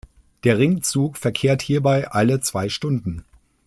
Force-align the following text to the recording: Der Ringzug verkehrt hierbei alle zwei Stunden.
Der 0.45 0.57
Ringzug 0.57 1.15
verkehrt 1.15 1.61
hierbei 1.61 2.07
alle 2.09 2.39
zwei 2.39 2.69
Stunden. 2.69 3.23